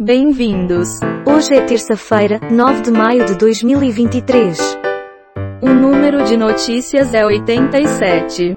Bem-vindos! 0.00 0.88
Hoje 1.24 1.54
é 1.54 1.64
terça-feira, 1.64 2.40
9 2.50 2.82
de 2.82 2.90
maio 2.90 3.24
de 3.26 3.38
2023. 3.38 4.58
O 5.62 5.68
número 5.68 6.24
de 6.24 6.36
notícias 6.36 7.14
é 7.14 7.24
87. 7.24 8.56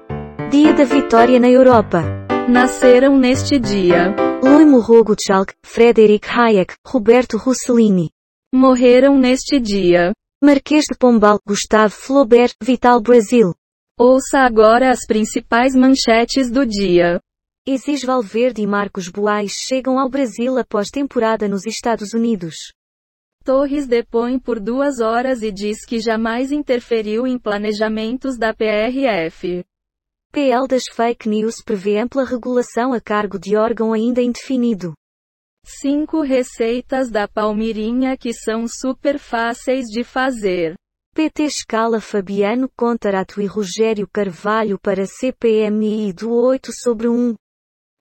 Dia 0.50 0.74
da 0.74 0.82
vitória 0.82 1.38
na 1.38 1.48
Europa. 1.48 2.02
Nasceram 2.48 3.16
neste 3.16 3.56
dia. 3.56 4.16
Loimo 4.42 4.80
Rogochuk, 4.80 5.54
Frederick 5.64 6.28
Hayek, 6.28 6.74
Roberto 6.84 7.36
Rossellini. 7.36 8.10
Morreram 8.52 9.16
neste 9.16 9.60
dia. 9.60 10.10
Marquês 10.42 10.86
de 10.90 10.98
Pombal, 10.98 11.38
Gustave 11.46 11.94
Flaubert, 11.94 12.54
Vital 12.60 13.00
Brasil. 13.00 13.54
Ouça 13.96 14.40
agora 14.40 14.90
as 14.90 15.06
principais 15.06 15.72
manchetes 15.76 16.50
do 16.50 16.66
dia. 16.66 17.20
Exige 17.70 18.06
Valverde 18.06 18.62
e 18.62 18.66
Marcos 18.66 19.10
Boais 19.10 19.52
chegam 19.52 19.98
ao 19.98 20.08
Brasil 20.08 20.56
após 20.56 20.88
temporada 20.88 21.46
nos 21.46 21.66
Estados 21.66 22.14
Unidos. 22.14 22.72
Torres 23.44 23.86
depõe 23.86 24.38
por 24.38 24.58
duas 24.58 25.00
horas 25.00 25.42
e 25.42 25.52
diz 25.52 25.84
que 25.84 26.00
jamais 26.00 26.50
interferiu 26.50 27.26
em 27.26 27.38
planejamentos 27.38 28.38
da 28.38 28.54
PRF. 28.54 29.62
PL 30.32 30.66
das 30.66 30.84
fake 30.90 31.28
news 31.28 31.56
prevê 31.62 31.98
ampla 31.98 32.24
regulação 32.24 32.94
a 32.94 33.02
cargo 33.02 33.38
de 33.38 33.54
órgão 33.54 33.92
ainda 33.92 34.22
indefinido. 34.22 34.94
Cinco 35.62 36.22
receitas 36.22 37.10
da 37.10 37.28
Palmirinha 37.28 38.16
que 38.16 38.32
são 38.32 38.66
super 38.66 39.18
fáceis 39.18 39.84
de 39.88 40.02
fazer. 40.02 40.74
PT 41.14 41.42
escala 41.42 42.00
Fabiano 42.00 42.66
Contarato 42.74 43.42
e 43.42 43.46
Rogério 43.46 44.08
Carvalho 44.10 44.78
para 44.78 45.04
CPMI 45.04 46.14
do 46.14 46.32
8 46.32 46.70
sobre 46.72 47.08
1. 47.08 47.34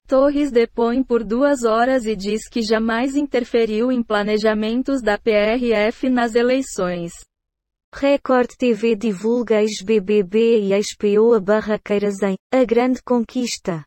Torres 0.07 0.51
depõe 0.51 1.03
por 1.03 1.21
duas 1.21 1.63
horas 1.65 2.05
e 2.05 2.15
diz 2.15 2.47
que 2.47 2.61
jamais 2.61 3.17
interferiu 3.17 3.91
em 3.91 4.01
planejamentos 4.01 5.01
da 5.01 5.17
PRF 5.17 6.09
nas 6.09 6.33
eleições. 6.33 7.11
Record 7.93 8.51
TV 8.57 8.95
divulga 8.95 9.61
ex-BBB 9.61 10.61
e 10.61 10.73
ex-PO 10.73 11.41
Barraqueiras 11.41 12.21
em 12.23 12.37
A 12.53 12.63
Grande 12.63 13.03
Conquista. 13.03 13.83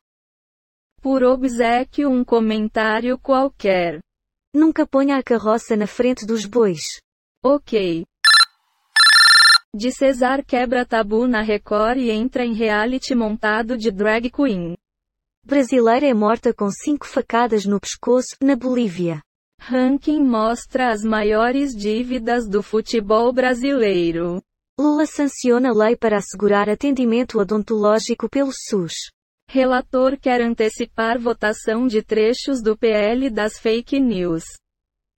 Por 1.01 1.23
obsequio 1.25 2.11
um 2.11 2.23
comentário 2.23 3.19
qualquer. 3.19 3.99
Nunca 4.55 4.87
ponha 4.87 5.17
a 5.17 5.23
carroça 5.23 5.75
na 5.75 5.87
frente 5.87 6.27
dos 6.27 6.45
bois. 6.45 7.01
Ok. 7.43 8.05
De 9.75 9.91
Cesar 9.91 10.45
quebra 10.45 10.85
tabu 10.85 11.27
na 11.27 11.41
Record 11.41 11.97
e 11.97 12.11
entra 12.11 12.45
em 12.45 12.53
reality 12.53 13.15
montado 13.15 13.79
de 13.79 13.91
drag 13.91 14.29
queen. 14.29 14.77
Brasileira 15.51 16.07
é 16.07 16.15
morta 16.15 16.55
com 16.55 16.71
cinco 16.71 17.05
facadas 17.05 17.67
no 17.67 17.81
pescoço, 17.81 18.37
na 18.41 18.55
Bolívia. 18.55 19.21
Ranking 19.61 20.23
mostra 20.23 20.93
as 20.93 21.03
maiores 21.03 21.73
dívidas 21.75 22.49
do 22.49 22.63
futebol 22.63 23.33
brasileiro. 23.33 24.41
Lula 24.79 25.07
sanciona 25.07 25.73
lei 25.73 25.97
para 25.97 26.19
assegurar 26.19 26.71
atendimento 26.71 27.41
odontológico 27.41 28.29
pelo 28.31 28.53
SUS. 28.53 28.93
Relator 29.49 30.17
quer 30.21 30.41
antecipar 30.41 31.19
votação 31.19 31.89
de 31.89 32.01
trechos 32.01 32.63
do 32.63 32.79
PL 32.79 33.29
das 33.29 33.59
fake 33.59 33.99
news. 33.99 34.45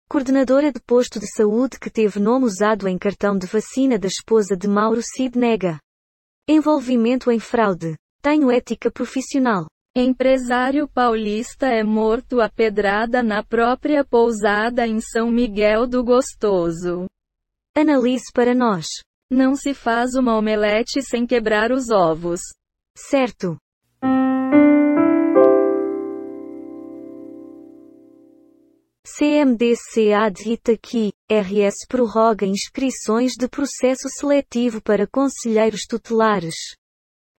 Coordenadora 0.09 0.73
de 0.73 0.81
posto 0.81 1.21
de 1.21 1.27
saúde 1.31 1.79
que 1.79 1.91
teve 1.91 2.19
nome 2.19 2.47
usado 2.47 2.89
em 2.89 2.97
cartão 2.97 3.37
de 3.37 3.47
vacina 3.47 3.99
da 3.99 4.09
esposa 4.09 4.57
de 4.57 4.67
Mauro 4.67 5.03
Cid 5.03 5.39
nega. 5.39 5.79
Envolvimento 6.49 7.31
em 7.31 7.39
fraude. 7.39 7.97
Tenho 8.23 8.51
ética 8.51 8.91
profissional. 8.91 9.67
Empresário 9.95 10.89
paulista 10.89 11.67
é 11.67 11.85
morto 11.85 12.41
a 12.41 12.49
pedrada 12.49 13.23
na 13.23 13.45
própria 13.45 14.03
pousada 14.03 14.87
em 14.87 15.03
São 15.03 15.31
Miguel 15.31 15.87
do 15.87 16.03
Gostoso. 16.03 17.05
Analise 17.77 18.33
para 18.33 18.55
nós. 18.55 18.87
Não 19.31 19.55
se 19.55 19.75
faz 19.75 20.15
uma 20.15 20.35
omelete 20.35 21.03
sem 21.03 21.27
quebrar 21.27 21.71
os 21.71 21.91
ovos. 21.91 22.41
Certo. 22.97 23.59
CMDCA 29.05 30.31
de 30.33 30.53
Itaqui, 30.53 31.13
RS 31.31 31.87
prorroga 31.87 32.47
inscrições 32.47 33.33
de 33.39 33.47
processo 33.47 34.09
seletivo 34.09 34.81
para 34.81 35.07
conselheiros 35.07 35.83
tutelares. 35.87 36.55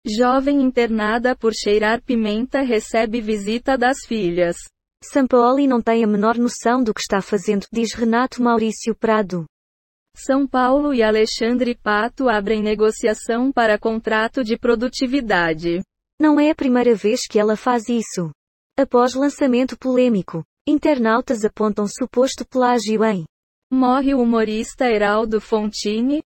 Jovem 0.06 0.60
internada 0.62 1.34
por 1.34 1.54
cheirar 1.54 2.02
pimenta 2.02 2.60
recebe 2.60 3.22
visita 3.22 3.78
das 3.78 4.04
filhas. 4.06 4.54
Sampaoli 5.02 5.66
não 5.66 5.80
tem 5.80 6.04
a 6.04 6.06
menor 6.06 6.36
noção 6.36 6.84
do 6.84 6.92
que 6.92 7.00
está 7.00 7.22
fazendo, 7.22 7.66
diz 7.72 7.94
Renato 7.94 8.42
Maurício 8.42 8.94
Prado. 8.94 9.46
São 10.14 10.46
Paulo 10.46 10.92
e 10.92 11.02
Alexandre 11.02 11.74
Pato 11.74 12.28
abrem 12.28 12.62
negociação 12.62 13.50
para 13.50 13.78
contrato 13.78 14.44
de 14.44 14.58
produtividade. 14.58 15.80
Não 16.20 16.38
é 16.38 16.50
a 16.50 16.54
primeira 16.54 16.94
vez 16.94 17.26
que 17.26 17.38
ela 17.38 17.56
faz 17.56 17.88
isso. 17.88 18.30
Após 18.78 19.14
lançamento 19.14 19.74
polêmico, 19.78 20.44
internautas 20.66 21.46
apontam 21.46 21.86
suposto 21.88 22.46
plágio 22.46 23.02
em 23.04 23.24
Morre 23.72 24.14
o 24.14 24.20
humorista 24.20 24.86
Heraldo 24.86 25.40
Fontini, 25.40 26.22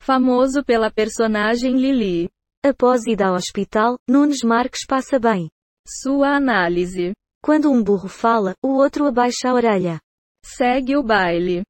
famoso 0.00 0.64
pela 0.64 0.92
personagem 0.92 1.72
Lili. 1.72 2.30
Após 2.62 3.06
ida 3.06 3.28
ao 3.28 3.34
hospital, 3.36 3.96
Nunes 4.06 4.42
Marques 4.42 4.84
passa 4.86 5.18
bem. 5.18 5.48
Sua 5.88 6.36
análise. 6.36 7.14
Quando 7.42 7.70
um 7.70 7.82
burro 7.82 8.08
fala, 8.08 8.54
o 8.62 8.74
outro 8.74 9.06
abaixa 9.06 9.48
a 9.48 9.54
orelha. 9.54 9.98
Segue 10.44 10.94
o 10.94 11.02
baile. 11.02 11.62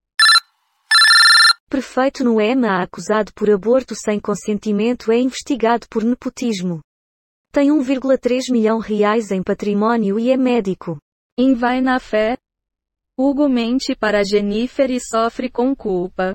Prefeito 1.68 2.24
no 2.24 2.40
EMA 2.40 2.82
acusado 2.82 3.32
por 3.34 3.48
aborto 3.48 3.94
sem 3.94 4.18
consentimento 4.18 5.12
é 5.12 5.20
investigado 5.20 5.86
por 5.88 6.02
nepotismo. 6.02 6.80
Tem 7.52 7.70
1,3 7.70 8.50
milhão 8.50 8.80
reais 8.80 9.30
em 9.30 9.44
patrimônio 9.44 10.18
e 10.18 10.30
é 10.32 10.36
médico. 10.36 10.98
Em 11.38 11.54
Vai 11.54 11.80
na 11.80 12.00
Fé. 12.00 12.36
Hugo 13.16 13.48
mente 13.48 13.94
para 13.94 14.24
Jennifer 14.24 14.90
e 14.90 14.98
sofre 14.98 15.48
com 15.48 15.74
culpa. 15.76 16.34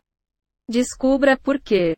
Descubra 0.69 1.37
por 1.37 1.59
quê. 1.59 1.97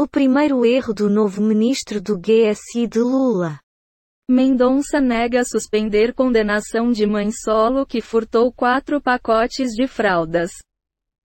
O 0.00 0.08
primeiro 0.08 0.64
erro 0.64 0.94
do 0.94 1.10
novo 1.10 1.42
ministro 1.42 2.00
do 2.00 2.16
GSI 2.16 2.86
de 2.86 3.00
Lula. 3.00 3.60
Mendonça 4.30 4.98
nega 4.98 5.44
suspender 5.44 6.14
condenação 6.14 6.90
de 6.90 7.06
mãe 7.06 7.30
solo 7.30 7.84
que 7.84 8.00
furtou 8.00 8.50
quatro 8.50 8.98
pacotes 8.98 9.72
de 9.72 9.86
fraldas. 9.86 10.52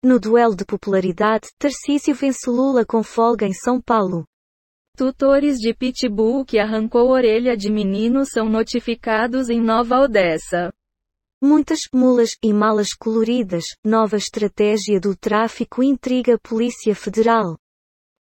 No 0.03 0.19
duelo 0.19 0.57
de 0.57 0.65
popularidade, 0.65 1.51
Tarcísio 1.57 2.17
vence 2.17 2.51
Lula 2.51 2.85
com 2.85 3.05
folga 3.05 3.47
em 3.47 3.53
São 3.53 3.81
Paulo. 3.81 4.25
Tutores 4.97 5.59
de 5.59 5.73
Pitbull 5.73 6.45
que 6.45 6.59
arrancou 6.59 7.11
orelha 7.11 7.57
de 7.57 7.71
menino 7.71 8.27
são 8.27 8.49
notificados 8.49 9.51
em 9.51 9.61
Nova 9.61 10.01
Odessa. 10.01 10.73
Muitas 11.41 11.83
mulas 11.95 12.31
e 12.43 12.53
malas 12.53 12.93
coloridas, 12.93 13.67
nova 13.85 14.17
estratégia 14.17 14.99
do 14.99 15.15
tráfico 15.15 15.81
intriga 15.81 16.35
a 16.35 16.39
Polícia 16.41 16.93
Federal. 16.93 17.57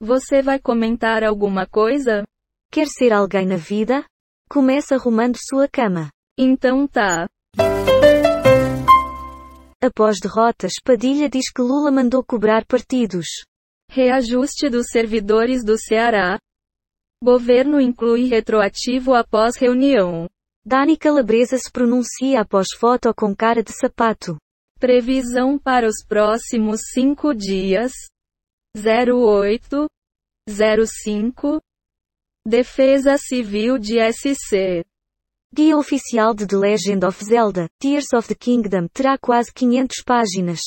Você 0.05 0.43
vai 0.43 0.59
comentar 0.59 1.23
alguma 1.23 1.65
coisa? 1.65 2.25
Quer 2.73 2.89
ser 2.89 3.13
alguém 3.13 3.47
na 3.47 3.55
vida? 3.55 4.05
Comece 4.51 4.93
arrumando 4.93 5.37
sua 5.39 5.69
cama. 5.69 6.11
Então 6.37 6.89
tá. 6.89 7.29
Após 9.81 10.17
derrotas, 10.21 10.73
Padilha 10.85 11.29
diz 11.29 11.53
que 11.53 11.63
Lula 11.63 11.93
mandou 11.93 12.25
cobrar 12.25 12.67
partidos. 12.67 13.29
Reajuste 13.89 14.69
dos 14.69 14.87
servidores 14.91 15.65
do 15.65 15.79
Ceará. 15.79 16.37
Governo 17.23 17.81
inclui 17.81 18.25
retroativo 18.25 19.15
após 19.15 19.57
reunião. 19.57 20.29
Dani 20.67 20.97
Calabresa 20.97 21.57
se 21.57 21.71
pronuncia 21.71 22.41
após 22.41 22.67
foto 22.77 23.15
com 23.15 23.37
cara 23.37 23.63
de 23.63 23.71
sapato. 23.71 24.37
Previsão 24.81 25.57
para 25.57 25.87
os 25.87 26.05
próximos 26.05 26.81
cinco 26.93 27.33
dias. 27.33 27.93
08, 28.75 29.87
05. 30.49 31.61
Defesa 32.47 33.19
Civil 33.19 33.79
de 33.79 33.99
SC. 34.01 34.83
Guia 35.55 35.77
oficial 35.77 36.35
de 36.35 36.47
The 36.47 36.57
Legend 36.57 37.05
of 37.05 37.23
Zelda, 37.23 37.69
Tears 37.79 38.15
of 38.15 38.27
the 38.27 38.35
Kingdom 38.35 38.89
terá 38.89 39.19
quase 39.19 39.53
500 39.53 40.03
páginas. 40.03 40.61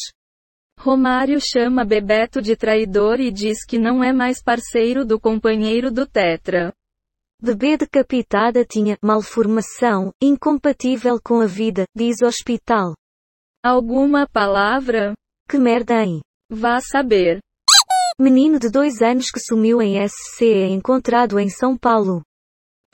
Romário 0.79 1.39
chama 1.41 1.83
Bebeto 1.83 2.43
de 2.43 2.55
traidor 2.55 3.19
e 3.19 3.31
diz 3.31 3.65
que 3.65 3.79
não 3.79 4.03
é 4.03 4.13
mais 4.13 4.39
parceiro 4.39 5.03
do 5.03 5.19
companheiro 5.19 5.91
do 5.91 6.05
Tetra. 6.05 6.71
Bebê 7.41 7.75
decapitada 7.75 8.63
tinha 8.63 8.97
malformação, 9.01 10.11
incompatível 10.21 11.19
com 11.19 11.41
a 11.41 11.47
vida, 11.47 11.85
diz 11.95 12.21
hospital. 12.21 12.93
Alguma 13.63 14.27
palavra? 14.27 15.15
Que 15.49 15.57
merda, 15.57 16.03
hein? 16.03 16.21
Vá 16.51 16.79
saber. 16.79 17.41
Menino 18.17 18.57
de 18.57 18.69
dois 18.69 19.01
anos 19.01 19.29
que 19.29 19.41
sumiu 19.41 19.81
em 19.81 19.97
SC 20.07 20.45
é 20.45 20.67
encontrado 20.69 21.37
em 21.37 21.49
São 21.49 21.77
Paulo. 21.77 22.23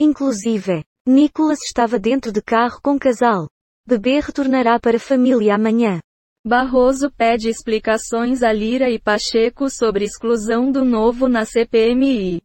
Inclusive, 0.00 0.82
Nicolas 1.06 1.62
estava 1.62 1.96
dentro 1.96 2.32
de 2.32 2.42
carro 2.42 2.80
com 2.82 2.98
casal. 2.98 3.48
Bebê 3.86 4.18
retornará 4.18 4.80
para 4.80 4.96
a 4.96 5.00
família 5.00 5.54
amanhã. 5.54 6.00
Barroso 6.44 7.08
pede 7.08 7.48
explicações 7.48 8.42
a 8.42 8.52
Lira 8.52 8.90
e 8.90 8.98
Pacheco 8.98 9.70
sobre 9.70 10.04
exclusão 10.04 10.72
do 10.72 10.84
novo 10.84 11.28
na 11.28 11.44
CPMI. 11.44 12.42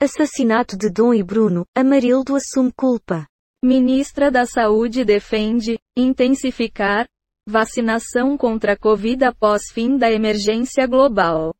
Assassinato 0.00 0.76
de 0.76 0.88
Dom 0.88 1.12
e 1.12 1.22
Bruno, 1.22 1.66
Amarildo 1.76 2.36
assume 2.36 2.70
culpa. 2.76 3.26
Ministra 3.64 4.30
da 4.30 4.46
Saúde 4.46 5.04
defende 5.04 5.80
intensificar 5.96 7.08
vacinação 7.44 8.38
contra 8.38 8.74
a 8.74 8.78
Covid 8.78 9.24
após 9.24 9.64
fim 9.72 9.96
da 9.96 10.12
emergência 10.12 10.86
global. 10.86 11.52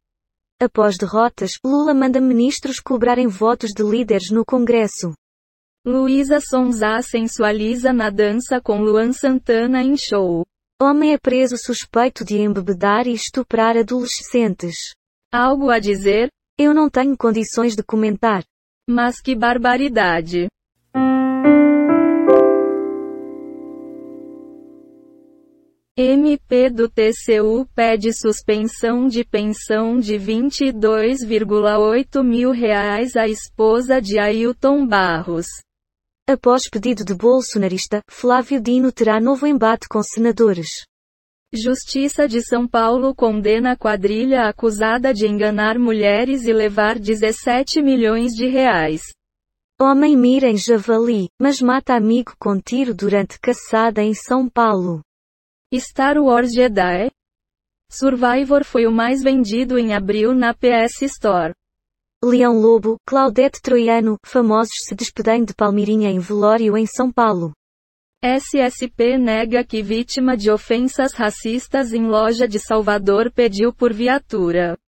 Após 0.60 0.96
derrotas, 0.96 1.58
Lula 1.64 1.92
manda 1.92 2.20
ministros 2.20 2.80
cobrarem 2.80 3.26
votos 3.26 3.70
de 3.72 3.82
líderes 3.82 4.30
no 4.30 4.44
Congresso. 4.44 5.12
Luísa 5.86 6.40
Sonza 6.40 7.02
sensualiza 7.02 7.92
na 7.92 8.08
dança 8.08 8.60
com 8.60 8.80
Luan 8.80 9.12
Santana 9.12 9.82
em 9.82 9.96
show. 9.96 10.44
Homem 10.80 11.12
é 11.12 11.18
preso 11.18 11.56
suspeito 11.58 12.24
de 12.24 12.38
embebedar 12.38 13.06
e 13.06 13.12
estuprar 13.12 13.76
adolescentes. 13.76 14.94
Algo 15.32 15.70
a 15.70 15.78
dizer? 15.78 16.30
Eu 16.58 16.72
não 16.72 16.88
tenho 16.88 17.16
condições 17.16 17.76
de 17.76 17.82
comentar. 17.82 18.44
Mas 18.88 19.20
que 19.20 19.34
barbaridade. 19.34 20.48
MP 25.96 26.70
do 26.70 26.88
TCU 26.88 27.68
pede 27.72 28.12
suspensão 28.12 29.06
de 29.06 29.22
pensão 29.22 29.96
de 29.96 30.14
22,8 30.14 32.20
mil 32.20 32.50
reais 32.50 33.14
à 33.14 33.28
esposa 33.28 34.02
de 34.02 34.18
Ailton 34.18 34.84
Barros. 34.84 35.46
Após 36.28 36.68
pedido 36.68 37.04
de 37.04 37.14
bolsonarista, 37.14 38.02
Flávio 38.10 38.60
Dino 38.60 38.90
terá 38.90 39.20
novo 39.20 39.46
embate 39.46 39.86
com 39.88 40.02
senadores. 40.02 40.84
Justiça 41.54 42.26
de 42.26 42.42
São 42.42 42.66
Paulo 42.66 43.14
condena 43.14 43.70
a 43.70 43.76
quadrilha 43.76 44.48
acusada 44.48 45.14
de 45.14 45.28
enganar 45.28 45.78
mulheres 45.78 46.44
e 46.44 46.52
levar 46.52 46.98
17 46.98 47.80
milhões 47.80 48.32
de 48.32 48.48
reais. 48.48 49.00
Homem 49.80 50.16
mira 50.16 50.48
em 50.48 50.56
javali, 50.56 51.28
mas 51.40 51.62
mata 51.62 51.94
amigo 51.94 52.34
com 52.36 52.60
tiro 52.60 52.92
durante 52.92 53.38
caçada 53.38 54.02
em 54.02 54.12
São 54.12 54.48
Paulo. 54.48 55.00
Star 55.80 56.16
Wars 56.18 56.52
Jedi 56.52 57.10
Survivor 57.90 58.64
foi 58.64 58.86
o 58.86 58.92
mais 58.92 59.22
vendido 59.22 59.78
em 59.78 59.94
abril 59.94 60.34
na 60.34 60.52
PS 60.52 61.02
Store. 61.02 61.52
Leão 62.24 62.58
Lobo, 62.58 62.96
Claudete 63.06 63.60
Troiano, 63.60 64.16
famosos 64.24 64.78
se 64.84 64.94
despedem 64.94 65.44
de 65.44 65.54
Palmirinha 65.54 66.10
em 66.10 66.18
velório 66.18 66.76
em 66.76 66.86
São 66.86 67.12
Paulo. 67.12 67.52
SSP 68.24 69.18
nega 69.18 69.62
que 69.62 69.82
vítima 69.82 70.34
de 70.34 70.50
ofensas 70.50 71.12
racistas 71.12 71.92
em 71.92 72.06
loja 72.06 72.48
de 72.48 72.58
Salvador 72.58 73.30
pediu 73.30 73.70
por 73.72 73.92
viatura. 73.92 74.78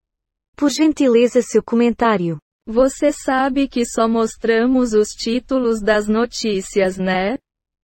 Por 0.57 0.71
gentileza 0.71 1.43
seu 1.43 1.63
comentário. 1.63 2.39
Você 2.67 3.13
sabe 3.13 3.69
que 3.69 3.85
só 3.85 4.09
mostramos 4.09 4.95
os 4.95 5.11
títulos 5.11 5.83
das 5.83 6.09
notícias, 6.09 6.97
né? 6.97 7.37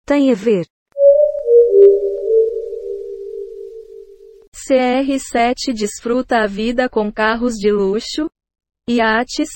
Tem 0.05 0.31
a 0.31 0.33
ver. 0.35 0.65
CR7 4.71 5.73
desfruta 5.73 6.37
a 6.37 6.47
vida 6.47 6.87
com 6.87 7.11
carros 7.11 7.55
de 7.55 7.69
luxo, 7.69 8.29
iates, 8.89 9.49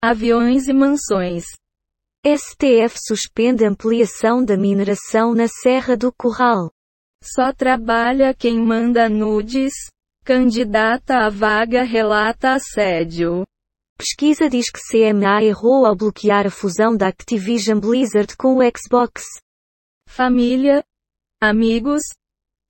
aviões 0.00 0.68
e 0.68 0.72
mansões. 0.72 1.46
STF 2.24 2.96
suspende 3.04 3.64
ampliação 3.64 4.44
da 4.44 4.56
mineração 4.56 5.34
na 5.34 5.48
Serra 5.48 5.96
do 5.96 6.12
Curral. 6.12 6.70
Só 7.24 7.52
trabalha 7.52 8.32
quem 8.32 8.64
manda 8.64 9.08
nudes. 9.08 9.72
Candidata 10.24 11.26
à 11.26 11.28
vaga 11.28 11.82
relata 11.82 12.52
assédio. 12.52 13.44
Pesquisa 13.98 14.48
diz 14.48 14.70
que 14.70 14.78
CMA 14.78 15.42
errou 15.42 15.84
ao 15.84 15.96
bloquear 15.96 16.46
a 16.46 16.50
fusão 16.50 16.96
da 16.96 17.08
Activision 17.08 17.80
Blizzard 17.80 18.36
com 18.36 18.58
o 18.58 18.60
Xbox. 18.62 19.24
Família, 20.08 20.84
amigos, 21.40 22.02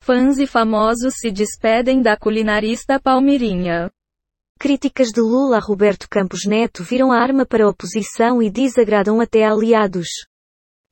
Fãs 0.04 0.36
e 0.38 0.48
famosos 0.48 1.14
se 1.20 1.30
despedem 1.30 2.02
da 2.02 2.16
culinarista 2.16 2.98
Palmirinha. 2.98 3.88
Críticas 4.58 5.12
de 5.12 5.20
Lula 5.20 5.58
a 5.58 5.60
Roberto 5.60 6.08
Campos 6.10 6.40
Neto 6.44 6.82
viram 6.82 7.12
arma 7.12 7.46
para 7.46 7.64
a 7.64 7.68
oposição 7.68 8.42
e 8.42 8.50
desagradam 8.50 9.20
até 9.20 9.44
aliados. 9.44 10.08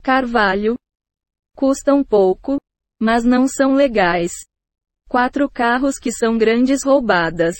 Carvalho. 0.01 0.79
Custam 1.57 2.05
pouco, 2.05 2.59
mas 3.03 3.25
não 3.25 3.49
são 3.49 3.75
legais. 3.75 4.31
Quatro 5.09 5.51
carros 5.51 5.99
que 5.99 6.12
são 6.12 6.39
grandes 6.39 6.85
roubadas. 6.85 7.57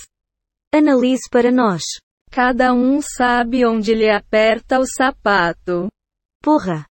Analise 0.73 1.29
para 1.29 1.51
nós. 1.51 1.83
Cada 2.31 2.73
um 2.73 3.03
sabe 3.03 3.67
onde 3.67 3.93
lhe 3.93 4.09
aperta 4.09 4.79
o 4.79 4.87
sapato. 4.87 5.89
Porra! 6.41 6.87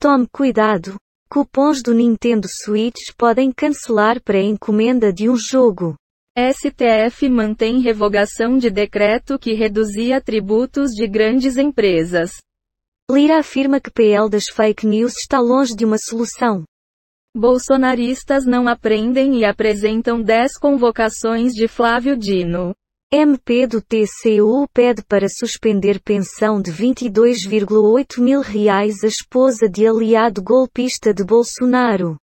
Tome 0.00 0.26
cuidado, 0.26 0.96
Cupons 1.28 1.82
do 1.82 1.92
Nintendo 1.92 2.46
Switch 2.48 3.12
podem 3.16 3.50
cancelar 3.50 4.22
pré-encomenda 4.22 5.12
de 5.12 5.28
um 5.28 5.36
jogo. 5.36 5.96
STF 6.38 7.28
mantém 7.28 7.80
revogação 7.80 8.56
de 8.56 8.70
decreto 8.70 9.38
que 9.38 9.52
reduzia 9.52 10.20
tributos 10.20 10.92
de 10.92 11.06
grandes 11.08 11.56
empresas. 11.56 12.30
Lira 13.10 13.38
afirma 13.38 13.80
que 13.80 13.90
PL 13.90 14.30
das 14.30 14.48
fake 14.48 14.86
news 14.86 15.16
está 15.16 15.40
longe 15.40 15.74
de 15.74 15.84
uma 15.84 15.98
solução. 15.98 16.64
Bolsonaristas 17.36 18.46
não 18.46 18.68
aprendem 18.68 19.40
e 19.40 19.44
apresentam 19.44 20.22
10 20.22 20.58
convocações 20.58 21.52
de 21.52 21.66
Flávio 21.66 22.16
Dino. 22.16 22.74
MP 23.12 23.68
do 23.68 23.80
TCU 23.80 24.66
pede 24.74 25.04
para 25.04 25.28
suspender 25.28 26.02
pensão 26.02 26.60
de 26.60 26.72
22,8 26.72 28.20
mil 28.20 28.40
reais 28.40 29.04
à 29.04 29.06
esposa 29.06 29.68
de 29.68 29.86
aliado 29.86 30.42
golpista 30.42 31.14
de 31.14 31.22
Bolsonaro. 31.22 32.16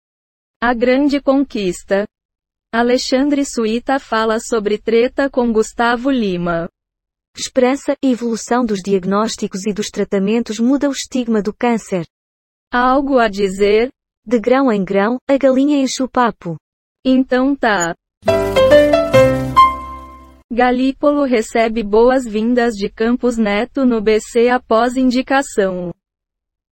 A 0.60 0.74
grande 0.74 1.22
conquista. 1.22 2.08
Alexandre 2.74 3.46
Suíta 3.46 4.00
fala 4.00 4.40
sobre 4.40 4.80
treta 4.80 5.30
com 5.30 5.54
Gustavo 5.54 6.10
Lima. 6.10 6.68
Esperança, 7.38 7.96
evolução 8.02 8.66
dos 8.66 8.82
diagnósticos 8.82 9.68
e 9.68 9.74
dos 9.74 9.92
tratamentos 9.92 10.60
muda 10.60 10.90
o 10.90 10.92
estigma 10.92 11.44
do 11.44 11.54
câncer. 11.54 12.08
Algo 12.74 13.20
a 13.20 13.28
dizer? 13.28 13.92
De 14.26 14.40
grão 14.40 14.72
em 14.72 14.84
grão, 14.84 15.20
a 15.30 15.38
galinha 15.38 15.78
enche 15.78 16.02
o 16.02 16.10
papo. 16.10 16.58
Então 17.06 17.56
tá. 17.56 17.96
Galípolo 20.54 21.24
recebe 21.24 21.82
boas-vindas 21.82 22.74
de 22.74 22.90
Campos 22.90 23.38
Neto 23.38 23.86
no 23.86 24.02
BC 24.02 24.50
após 24.50 24.98
indicação. 24.98 25.94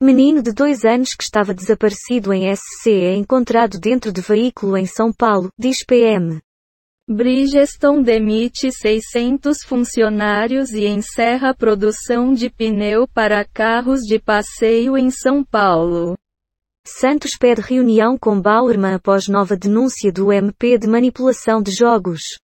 Menino 0.02 0.42
de 0.42 0.50
dois 0.50 0.82
anos 0.86 1.14
que 1.14 1.22
estava 1.22 1.52
desaparecido 1.52 2.32
em 2.32 2.50
SC 2.56 2.90
é 2.90 3.14
encontrado 3.14 3.78
dentro 3.78 4.10
de 4.10 4.22
veículo 4.22 4.78
em 4.78 4.86
São 4.86 5.12
Paulo, 5.12 5.50
diz 5.58 5.84
PM. 5.84 6.40
Bridgestone 7.06 8.02
demite 8.02 8.72
600 8.72 9.58
funcionários 9.62 10.70
e 10.70 10.86
encerra 10.86 11.50
a 11.50 11.54
produção 11.54 12.32
de 12.32 12.48
pneu 12.48 13.06
para 13.06 13.44
carros 13.44 14.00
de 14.00 14.18
passeio 14.18 14.96
em 14.96 15.10
São 15.10 15.44
Paulo. 15.44 16.16
Santos 16.86 17.36
pede 17.38 17.60
reunião 17.60 18.16
com 18.16 18.40
Bauerman 18.40 18.94
após 18.94 19.28
nova 19.28 19.54
denúncia 19.54 20.10
do 20.10 20.32
MP 20.32 20.78
de 20.78 20.86
manipulação 20.86 21.60
de 21.60 21.72
jogos. 21.72 22.38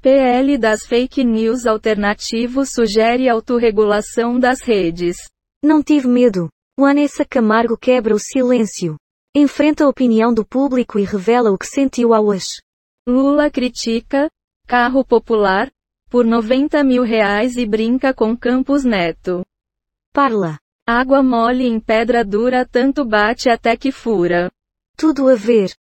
PL 0.00 0.56
das 0.56 0.86
fake 0.86 1.24
news 1.24 1.66
alternativo 1.66 2.64
sugere 2.64 3.28
autorregulação 3.28 4.38
das 4.38 4.62
redes. 4.62 5.16
Não 5.60 5.82
tive 5.82 6.06
medo. 6.06 6.48
Vanessa 6.78 7.24
Camargo 7.24 7.76
quebra 7.76 8.14
o 8.14 8.18
silêncio. 8.18 8.96
Enfrenta 9.34 9.84
a 9.84 9.88
opinião 9.88 10.32
do 10.32 10.46
público 10.46 11.00
e 11.00 11.04
revela 11.04 11.50
o 11.50 11.58
que 11.58 11.66
sentiu 11.66 12.14
ao 12.14 12.30
as. 12.30 12.60
Lula 13.08 13.50
critica, 13.50 14.30
carro 14.68 15.04
popular, 15.04 15.68
por 16.08 16.24
90 16.24 16.84
mil 16.84 17.02
reais 17.02 17.56
e 17.56 17.66
brinca 17.66 18.14
com 18.14 18.36
Campos 18.36 18.84
Neto. 18.84 19.44
Parla. 20.12 20.60
Água 20.86 21.24
mole 21.24 21.66
em 21.66 21.80
pedra 21.80 22.24
dura 22.24 22.64
tanto 22.64 23.04
bate 23.04 23.50
até 23.50 23.76
que 23.76 23.90
fura. 23.90 24.48
Tudo 24.96 25.28
a 25.28 25.34
ver. 25.34 25.74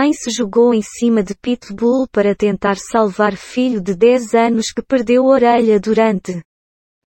Mãe 0.00 0.14
se 0.14 0.30
jogou 0.30 0.72
em 0.72 0.80
cima 0.80 1.22
de 1.22 1.34
Pitbull 1.34 2.08
para 2.08 2.34
tentar 2.34 2.78
salvar 2.78 3.36
filho 3.36 3.82
de 3.82 3.94
10 3.94 4.34
anos 4.34 4.72
que 4.72 4.80
perdeu 4.80 5.26
orelha 5.26 5.78
durante 5.78 6.42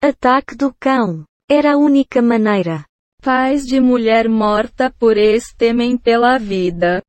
ataque 0.02 0.56
do 0.56 0.74
cão. 0.74 1.24
Era 1.48 1.74
a 1.74 1.76
única 1.76 2.20
maneira. 2.20 2.84
Pais 3.22 3.64
de 3.64 3.78
mulher 3.78 4.28
morta 4.28 4.92
por 4.98 5.16
ex 5.16 5.54
temem 5.56 5.96
pela 5.96 6.36
vida. 6.36 7.00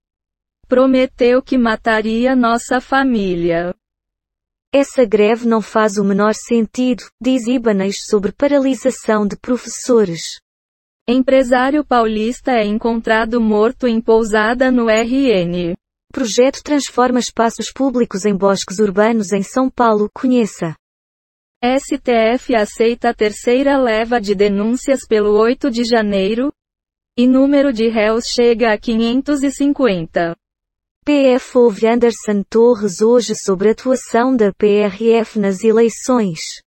Prometeu 0.68 1.42
que 1.42 1.58
mataria 1.58 2.36
nossa 2.36 2.80
família. 2.80 3.74
Essa 4.72 5.04
greve 5.04 5.48
não 5.48 5.64
faz 5.64 5.98
o 5.98 6.04
menor 6.04 6.36
sentido, 6.36 7.02
diz 7.20 7.48
Ibanez 7.48 8.06
sobre 8.06 8.32
paralisação 8.32 9.26
de 9.26 9.36
professores. 9.36 10.40
Empresário 11.08 11.84
paulista 11.84 12.52
é 12.52 12.64
encontrado 12.64 13.42
morto 13.42 13.88
em 13.88 14.00
pousada 14.00 14.70
no 14.72 14.88
RN. 14.88 15.76
Projeto 16.14 16.62
transforma 16.64 17.20
espaços 17.20 17.72
públicos 17.72 18.24
em 18.24 18.36
bosques 18.36 18.78
urbanos 18.78 19.32
em 19.32 19.42
São 19.42 19.70
Paulo. 19.70 20.10
Conheça. 20.14 20.76
STF 21.64 22.56
aceita 22.56 23.10
a 23.10 23.14
terceira 23.14 23.78
leva 23.78 24.22
de 24.22 24.36
denúncias 24.36 25.06
pelo 25.08 25.32
8 25.40 25.72
de 25.72 25.84
janeiro. 25.84 26.52
E 27.18 27.28
número 27.28 27.74
de 27.74 27.88
réus 27.90 28.26
chega 28.28 28.72
a 28.72 28.78
550. 28.78 30.36
PF 31.04 31.58
ouve 31.58 31.88
Anderson 31.88 32.44
Torres 32.48 33.02
hoje 33.02 33.34
sobre 33.36 33.70
a 33.70 33.72
atuação 33.72 34.36
da 34.36 34.54
PRF 34.54 35.40
nas 35.40 35.64
eleições. 35.64 36.62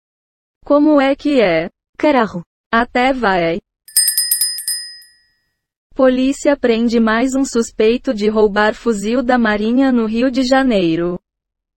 Como 0.65 0.99
é 0.99 1.15
que 1.15 1.39
é? 1.39 1.69
Cararro. 1.97 2.43
Até 2.71 3.13
vai. 3.13 3.59
Polícia 5.95 6.57
prende 6.57 6.99
mais 6.99 7.35
um 7.35 7.45
suspeito 7.45 8.15
de 8.15 8.27
roubar 8.27 8.73
fuzil 8.73 9.21
da 9.21 9.37
Marinha 9.37 9.91
no 9.91 10.07
Rio 10.07 10.31
de 10.31 10.41
Janeiro. 10.41 11.19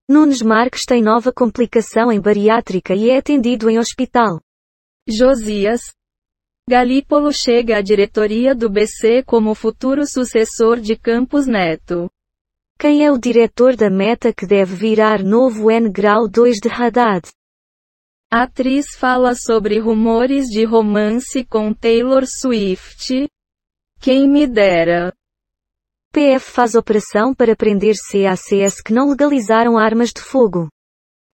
Nunes 0.08 0.40
Marques 0.40 0.86
tem 0.86 1.02
nova 1.02 1.30
complicação 1.30 2.10
em 2.10 2.18
bariátrica 2.18 2.94
e 2.94 3.10
é 3.10 3.18
atendido 3.18 3.68
em 3.68 3.78
hospital. 3.78 4.40
Josias. 5.06 5.82
Galípolo 6.66 7.30
chega 7.30 7.76
à 7.76 7.82
diretoria 7.82 8.54
do 8.54 8.70
BC 8.70 9.22
como 9.26 9.54
futuro 9.54 10.06
sucessor 10.06 10.80
de 10.80 10.96
Campos 10.96 11.46
Neto. 11.46 12.10
Quem 12.78 13.04
é 13.04 13.12
o 13.12 13.18
diretor 13.18 13.76
da 13.76 13.90
Meta 13.90 14.32
que 14.32 14.46
deve 14.46 14.74
virar 14.74 15.22
novo 15.22 15.70
N 15.70 15.90
grau 15.90 16.26
2 16.26 16.56
de 16.56 16.70
Haddad? 16.70 17.28
A 18.32 18.44
atriz 18.44 18.96
fala 18.96 19.34
sobre 19.34 19.78
rumores 19.78 20.46
de 20.46 20.64
romance 20.64 21.44
com 21.44 21.74
Taylor 21.74 22.24
Swift. 22.26 23.28
Quem 24.00 24.28
me 24.28 24.46
dera. 24.46 25.12
PF 26.12 26.50
faz 26.50 26.74
operação 26.74 27.34
para 27.34 27.56
prender 27.56 27.94
CACS 27.94 28.80
que 28.80 28.92
não 28.92 29.10
legalizaram 29.10 29.76
armas 29.76 30.12
de 30.12 30.22
fogo. 30.22 30.68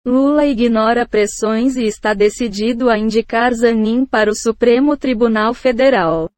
Lula 0.04 0.44
ignora 0.46 1.06
pressões 1.06 1.76
e 1.76 1.84
está 1.84 2.12
decidido 2.14 2.90
a 2.90 2.98
indicar 2.98 3.52
Zanin 3.54 4.04
para 4.04 4.30
o 4.30 4.34
Supremo 4.34 4.96
Tribunal 4.96 5.54
Federal. 5.54 6.28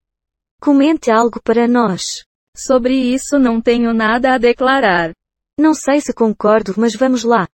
Comente 0.60 1.10
algo 1.10 1.40
para 1.42 1.66
nós. 1.66 2.24
Sobre 2.56 2.94
isso 2.94 3.38
não 3.38 3.60
tenho 3.60 3.94
nada 3.94 4.34
a 4.34 4.38
declarar. 4.38 5.12
Não 5.58 5.72
sei 5.72 6.00
se 6.00 6.12
concordo, 6.12 6.74
mas 6.76 6.94
vamos 6.94 7.24
lá. 7.24 7.48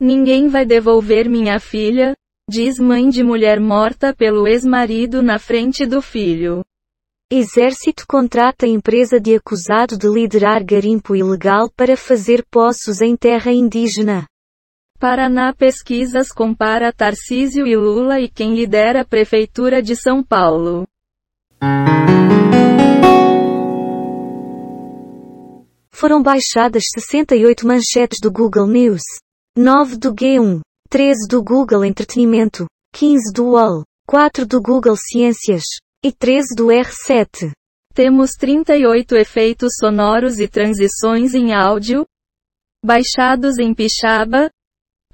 Ninguém 0.00 0.48
vai 0.48 0.64
devolver 0.64 1.28
minha 1.28 1.60
filha, 1.60 2.16
diz 2.50 2.80
mãe 2.80 3.08
de 3.08 3.22
mulher 3.22 3.60
morta 3.60 4.12
pelo 4.12 4.48
ex-marido 4.48 5.22
na 5.22 5.38
frente 5.38 5.86
do 5.86 6.02
filho. 6.02 6.64
Exército 7.30 8.04
contrata 8.08 8.66
empresa 8.66 9.20
de 9.20 9.36
acusado 9.36 9.96
de 9.96 10.08
liderar 10.08 10.64
garimpo 10.64 11.14
ilegal 11.14 11.70
para 11.70 11.96
fazer 11.96 12.44
poços 12.50 13.00
em 13.00 13.16
terra 13.16 13.52
indígena. 13.52 14.26
Paraná 14.98 15.54
Pesquisas 15.54 16.32
compara 16.32 16.92
Tarcísio 16.92 17.68
e 17.68 17.76
Lula 17.76 18.18
e 18.18 18.28
quem 18.28 18.56
lidera 18.56 19.02
a 19.02 19.04
Prefeitura 19.04 19.80
de 19.80 19.94
São 19.94 20.20
Paulo. 20.20 20.84
Foram 25.92 26.20
baixadas 26.20 26.82
68 26.92 27.64
manchetes 27.64 28.18
do 28.20 28.32
Google 28.32 28.66
News, 28.66 29.02
9 29.56 29.96
do 29.98 30.12
G1, 30.12 30.60
13 30.90 31.28
do 31.28 31.40
Google 31.40 31.84
Entretenimento, 31.84 32.66
15 32.92 33.32
do 33.32 33.50
UOL, 33.50 33.84
4 34.08 34.44
do 34.44 34.60
Google 34.60 34.96
Ciências 34.96 35.62
e 36.04 36.10
13 36.10 36.56
do 36.56 36.66
R7. 36.66 37.52
Temos 37.94 38.32
38 38.32 39.14
efeitos 39.14 39.74
sonoros 39.78 40.40
e 40.40 40.48
transições 40.48 41.32
em 41.32 41.54
áudio, 41.54 42.04
baixados 42.84 43.60
em 43.60 43.72
Pixaba, 43.72 44.50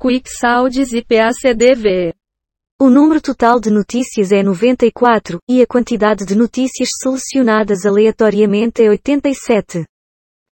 QuickSounds 0.01 0.95
e 0.95 1.05
PACDV. 1.05 2.15
O 2.81 2.89
número 2.89 3.21
total 3.21 3.61
de 3.61 3.71
notícias 3.71 4.33
é 4.33 4.43
94, 4.43 5.39
e 5.47 5.61
a 5.61 5.67
quantidade 5.67 6.25
de 6.25 6.35
notícias 6.35 6.89
selecionadas 7.03 7.85
aleatoriamente 7.85 8.83
é 8.83 8.89
87. 8.89 9.85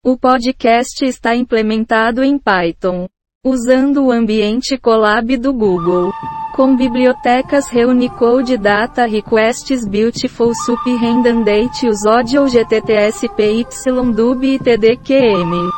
O 0.03 0.17
podcast 0.17 1.05
está 1.05 1.33
implementado 1.33 2.21
em 2.25 2.37
Python. 2.37 3.07
Usando 3.45 4.05
o 4.05 4.09
ambiente 4.09 4.77
Colab 4.77 5.35
do 5.35 5.51
Google. 5.51 6.13
Com 6.55 6.77
bibliotecas 6.77 7.67
Reunicode 7.67 8.57
Data 8.57 9.05
Requests 9.05 9.85
Beautiful 9.85 10.55
Sup 10.55 10.79
Redundant 10.85 11.83
Use 11.83 12.07
Audio 12.07 12.47
GTTS 12.47 13.27
PY 13.35 13.67
Dub 14.15 14.45
e 14.45 14.57
TDQM. 14.57 15.69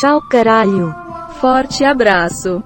Tchau 0.00 0.20
caralho. 0.28 0.92
Forte 1.40 1.84
abraço. 1.84 2.60